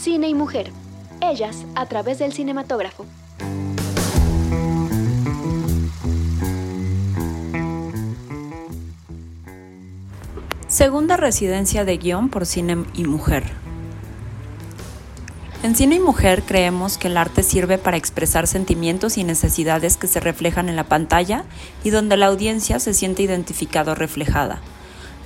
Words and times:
cine 0.00 0.28
y 0.28 0.34
mujer. 0.34 0.72
Ellas 1.20 1.66
a 1.74 1.84
través 1.84 2.18
del 2.18 2.32
cinematógrafo. 2.32 3.04
Segunda 10.68 11.18
residencia 11.18 11.84
de 11.84 11.98
guion 11.98 12.30
por 12.30 12.46
cine 12.46 12.84
y 12.94 13.04
mujer. 13.04 13.44
En 15.62 15.76
Cine 15.76 15.96
y 15.96 16.00
Mujer 16.00 16.42
creemos 16.44 16.96
que 16.96 17.08
el 17.08 17.18
arte 17.18 17.42
sirve 17.42 17.76
para 17.76 17.98
expresar 17.98 18.46
sentimientos 18.46 19.18
y 19.18 19.24
necesidades 19.24 19.98
que 19.98 20.06
se 20.06 20.18
reflejan 20.18 20.70
en 20.70 20.76
la 20.76 20.84
pantalla 20.84 21.44
y 21.84 21.90
donde 21.90 22.16
la 22.16 22.26
audiencia 22.26 22.78
se 22.78 22.94
siente 22.94 23.22
identificado 23.22 23.92
o 23.92 23.94
reflejada. 23.94 24.62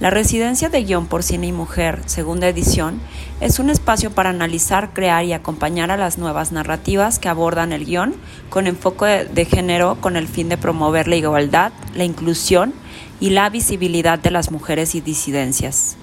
La 0.01 0.11
residencia 0.11 0.69
de 0.69 0.83
guion 0.83 1.07
por 1.07 1.23
Cine 1.23 1.47
y 1.47 1.53
Mujer, 1.53 2.01
segunda 2.07 2.49
edición, 2.49 3.01
es 3.41 3.61
un 3.61 3.71
espacio 3.71 4.11
para 4.11 4.31
analizar, 4.31 4.93
crear 4.93 5.25
y 5.25 5.33
acompañar 5.33 5.93
a 5.93 5.97
las 5.97 6.19
nuevas 6.19 6.51
narrativas 6.51 7.21
que 7.21 7.29
abordan 7.29 7.73
el 7.73 7.85
guion 7.85 8.17
con 8.51 8.67
enfoque 8.67 9.29
de 9.33 9.45
género 9.45 9.97
con 10.01 10.17
el 10.17 10.27
fin 10.27 10.49
de 10.49 10.59
promover 10.59 11.07
la 11.07 11.15
igualdad, 11.15 11.73
la 11.95 12.03
inclusión 12.03 12.75
y 13.21 13.31
la 13.31 13.49
visibilidad 13.51 14.19
de 14.19 14.33
las 14.33 14.51
mujeres 14.51 14.97
y 14.97 15.01
disidencias. 15.01 15.97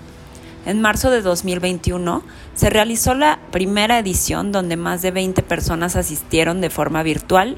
En 0.65 0.79
marzo 0.79 1.09
de 1.11 1.21
2021 1.21 2.23
se 2.53 2.69
realizó 2.69 3.13
la 3.13 3.39
primera 3.51 3.99
edición 3.99 4.53
donde 4.53 4.77
más 4.77 5.01
de 5.01 5.11
20 5.11 5.43
personas 5.43 5.97
asistieron 5.97 6.61
de 6.61 6.69
forma 6.69 7.03
virtual 7.03 7.57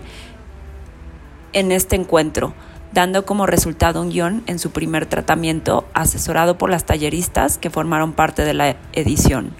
en 1.51 1.71
este 1.71 1.95
encuentro, 1.95 2.55
dando 2.93 3.25
como 3.25 3.45
resultado 3.45 4.01
un 4.01 4.09
guion 4.09 4.43
en 4.45 4.59
su 4.59 4.71
primer 4.71 5.05
tratamiento 5.07 5.85
asesorado 5.93 6.57
por 6.57 6.69
las 6.69 6.85
talleristas 6.85 7.57
que 7.57 7.69
formaron 7.69 8.13
parte 8.13 8.43
de 8.43 8.53
la 8.53 8.75
edición. 8.93 9.51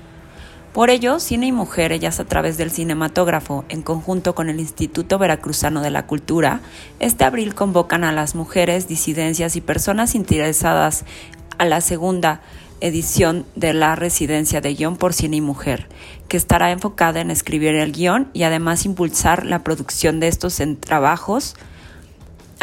Por 0.71 0.89
ello, 0.89 1.19
Cine 1.19 1.47
y 1.47 1.52
Mujer, 1.52 1.91
ellas 1.91 2.19
a 2.19 2.25
través 2.25 2.58
del 2.58 2.71
cinematógrafo, 2.71 3.63
en 3.69 3.83
conjunto 3.83 4.33
con 4.33 4.49
el 4.49 4.59
Instituto 4.59 5.19
Veracruzano 5.19 5.81
de 5.81 5.91
la 5.91 6.08
Cultura, 6.08 6.61
este 6.99 7.25
abril 7.25 7.53
convocan 7.53 8.03
a 8.03 8.11
las 8.11 8.33
mujeres, 8.33 8.88
disidencias 8.88 9.55
y 9.55 9.61
personas 9.61 10.15
interesadas 10.15 11.05
a 11.59 11.65
la 11.65 11.80
segunda 11.80 12.41
edición 12.81 13.45
de 13.55 13.73
la 13.73 13.95
residencia 13.95 14.61
de 14.61 14.73
guion 14.73 14.97
por 14.97 15.13
cine 15.13 15.38
y 15.38 15.41
mujer, 15.41 15.88
que 16.27 16.38
estará 16.38 16.71
enfocada 16.71 17.21
en 17.21 17.30
escribir 17.30 17.75
el 17.75 17.91
guion 17.91 18.30
y 18.33 18.43
además 18.43 18.86
impulsar 18.86 19.45
la 19.45 19.63
producción 19.63 20.19
de 20.19 20.27
estos 20.27 20.59
trabajos 20.80 21.55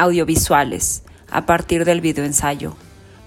audiovisuales 0.00 1.02
a 1.30 1.46
partir 1.46 1.84
del 1.84 2.00
videoensayo. 2.00 2.76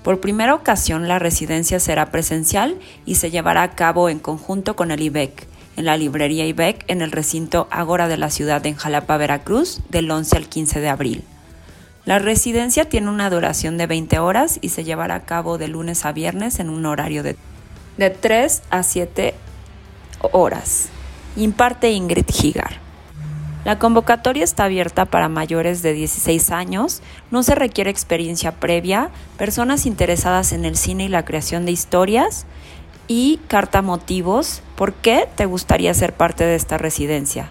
Por 0.03 0.19
primera 0.19 0.53
ocasión 0.53 1.07
la 1.07 1.19
residencia 1.19 1.79
será 1.79 2.07
presencial 2.07 2.77
y 3.05 3.15
se 3.15 3.31
llevará 3.31 3.63
a 3.63 3.75
cabo 3.75 4.09
en 4.09 4.19
conjunto 4.19 4.75
con 4.75 4.91
el 4.91 5.01
IBEC, 5.01 5.47
en 5.77 5.85
la 5.85 5.97
librería 5.97 6.45
IBEC 6.45 6.83
en 6.87 7.01
el 7.01 7.11
recinto 7.11 7.67
Ágora 7.71 8.07
de 8.07 8.17
la 8.17 8.29
ciudad 8.29 8.61
de 8.61 8.73
Jalapa, 8.73 9.17
Veracruz, 9.17 9.79
del 9.89 10.11
11 10.11 10.37
al 10.37 10.47
15 10.47 10.81
de 10.81 10.89
abril. 10.89 11.23
La 12.05 12.19
residencia 12.19 12.89
tiene 12.89 13.09
una 13.09 13.29
duración 13.29 13.77
de 13.77 13.87
20 13.87 14.19
horas 14.19 14.59
y 14.61 14.69
se 14.69 14.83
llevará 14.83 15.15
a 15.15 15.23
cabo 15.23 15.57
de 15.57 15.69
lunes 15.69 16.03
a 16.05 16.11
viernes 16.11 16.59
en 16.59 16.69
un 16.69 16.85
horario 16.85 17.23
de, 17.23 17.37
de 17.97 18.09
3 18.09 18.61
a 18.69 18.83
7 18.83 19.33
horas. 20.33 20.89
Imparte 21.37 21.91
Ingrid 21.91 22.25
Higar. 22.29 22.82
La 23.65 23.79
convocatoria 23.79 24.43
está 24.43 24.65
abierta 24.65 25.05
para 25.05 25.29
mayores 25.29 25.81
de 25.81 25.93
16 25.93 26.51
años, 26.51 27.01
no 27.31 27.43
se 27.43 27.55
requiere 27.55 27.89
experiencia 27.89 28.51
previa, 28.51 29.09
personas 29.37 29.85
interesadas 29.85 30.51
en 30.51 30.65
el 30.65 30.75
cine 30.75 31.05
y 31.05 31.09
la 31.09 31.23
creación 31.23 31.65
de 31.65 31.71
historias 31.71 32.45
y 33.07 33.39
carta 33.47 33.81
motivos. 33.81 34.61
¿Por 34.75 34.93
qué 34.93 35.29
te 35.35 35.45
gustaría 35.45 35.93
ser 35.93 36.13
parte 36.13 36.43
de 36.43 36.55
esta 36.55 36.77
residencia? 36.77 37.49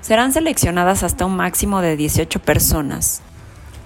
Serán 0.00 0.32
seleccionadas 0.32 1.02
hasta 1.02 1.26
un 1.26 1.36
máximo 1.36 1.82
de 1.82 1.96
18 1.96 2.40
personas. 2.40 3.20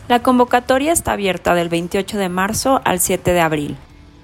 La 0.08 0.22
convocatoria 0.22 0.92
está 0.92 1.12
abierta 1.12 1.56
del 1.56 1.68
28 1.68 2.16
de 2.16 2.28
marzo 2.28 2.80
al 2.84 3.00
7 3.00 3.32
de 3.32 3.40
abril. 3.40 3.76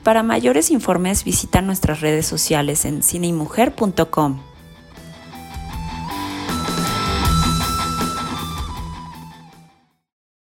Para 0.04 0.22
mayores 0.22 0.70
informes 0.70 1.25
visita 1.25 1.60
nuestras 1.60 2.00
redes 2.00 2.25
sociales 2.26 2.84
en 2.84 3.02
cineymujer.com. 3.02 4.51